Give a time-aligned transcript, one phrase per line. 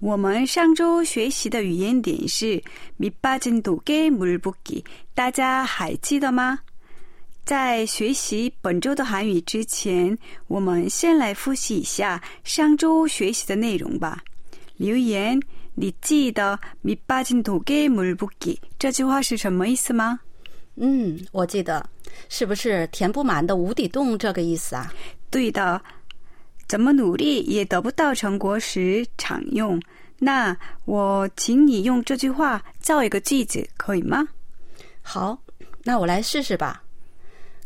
[0.00, 2.62] 我们上周学习的语言点是
[2.98, 6.58] 밑빠진독에물붓기， 大家还记得吗？
[7.44, 14.22] 在学习本周的韩语之前，我们先来复习一下上周学习的内容吧。
[14.76, 15.40] 留言，
[15.74, 20.20] 你记得밑빠진독에물붓기这句话是什么意思吗？
[20.76, 21.84] 嗯，我记得，
[22.28, 24.92] 是不是填不满的无底洞这个意思啊？
[25.30, 25.82] 对的，
[26.66, 29.80] 怎么努力也得不到成果时常用。
[30.18, 34.28] 那我请你用这句话造一个句子，可以吗？
[35.02, 35.42] 好，
[35.82, 36.84] 那我来试试吧。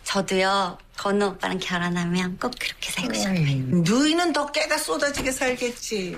[0.04, 3.82] 저도요, 건우 오빠랑 결혼하면 꼭 그렇게 살고 싶어요.
[3.82, 6.16] 너희는 더 깨다 쏟아지게 살겠지.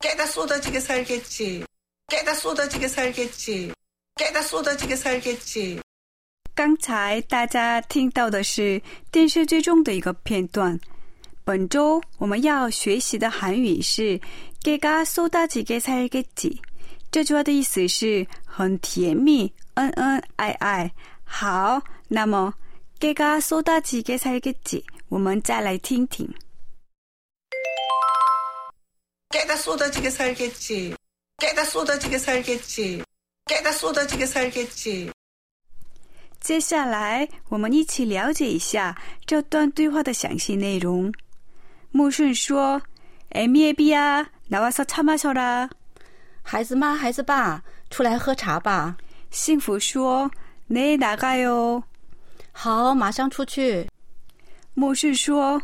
[0.00, 1.64] 깨다 쏟아지게 살겠지.
[2.08, 3.72] 깨다 쏟아지게 살겠지.
[4.18, 5.80] 깨다 쏟아지게 살겠지.
[6.57, 10.79] 刚才大家听到的是电视剧中的一个片段。
[11.43, 14.19] 本周我们要学习的韩语是“
[14.63, 16.57] 깨가쏟아지게살겠지”。
[17.11, 20.91] 这句话的意思是很甜蜜，恩恩爱爱。
[21.23, 22.53] 好，那么“
[22.99, 26.27] 깨가쏟아지게살겠지”，我们再来听听。
[29.29, 30.95] 깨다 쏟아지게 살겠지.
[31.37, 33.03] 깨다 쏟아지게 살겠지.
[33.45, 35.11] 깨다 쏟아지게 살겠지.
[36.41, 38.95] 接下来，我们一起了解一下
[39.25, 41.11] 这段对话的详细内容。
[41.91, 42.81] 穆顺说：“
[43.31, 45.69] 에미애비야나와서차마셔라。”
[46.43, 48.95] 孩子妈，孩子爸，出来喝茶吧。
[49.31, 50.31] 幸福说：“
[50.69, 51.83] 네나가요。”
[52.53, 53.89] 好，马上出去。
[54.73, 55.61] 穆顺说：“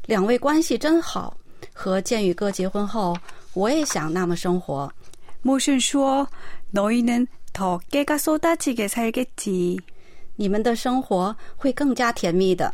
[0.08, 1.36] 两位关系真好，
[1.74, 3.16] 和建宇哥结婚后，
[3.54, 4.90] 我也想那么生活。
[5.42, 6.28] 모순 说
[6.72, 9.80] 너희는 더 깨가 쏟아지게 살겠지.
[10.36, 12.74] 你们的生活会更加甜蜜的。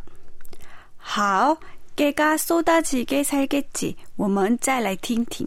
[0.96, 1.56] 好,
[1.96, 3.96] 깨가 쏟아지게 살겠지.
[4.16, 5.46] 我们再来听听.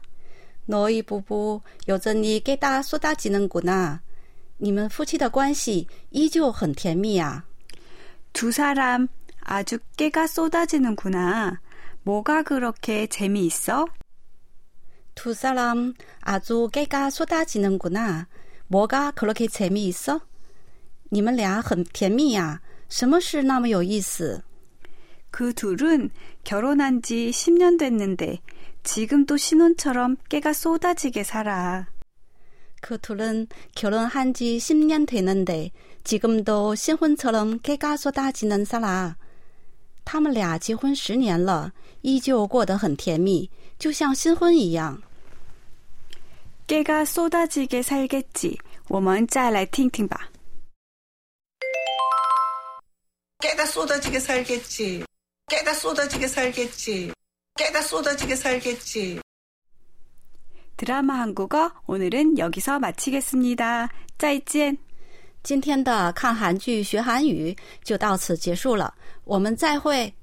[0.66, 4.00] 너희 부부 여전히 깨가 쏟아지는구나.
[4.58, 7.44] 你们夫妻的关系依旧很甜蜜啊。
[8.32, 9.08] 두 사람
[9.40, 11.60] 아주 깨가 쏟아지는구나.
[12.02, 13.86] 뭐가 그렇게 재미있어?
[15.14, 18.28] 두 사람 아주 깨가 쏟아지는구나.
[18.68, 20.20] 뭐가 그렇게 재미있어?
[21.10, 24.42] 你们俩很甜蜜呀、什么事那么有意思？
[25.30, 26.10] 그 둘은
[26.44, 28.40] 결혼한 지 10년 됐는데
[28.82, 31.88] 지금도 신혼처럼 깨가 쏟아지게 살아.
[32.80, 35.70] 그 둘은 결혼한 지 10년 되는데
[36.04, 39.16] 지금도 신혼처럼 깨가 쏟아지는 살아.
[40.04, 41.72] 他们俩结婚十年了，
[42.02, 45.02] 依旧过得很甜蜜，就像新婚一样。
[46.68, 48.58] 깨가 쏟아지게 살겠지.
[48.88, 50.30] 我们再来听听吧.
[53.40, 55.04] 깨다 쏟아지게 살겠지.
[55.48, 57.12] 깨다 쏟아지게 살겠지.
[57.56, 59.20] 깨다 쏟아지게 살겠지.
[60.76, 63.88] 드라마 한국어 오늘은 여기서 마치겠습니다.
[64.18, 64.76] 再见.
[65.42, 68.92] 今天的看韩剧学韩语就到此结束了，
[69.24, 70.12] 我们再会。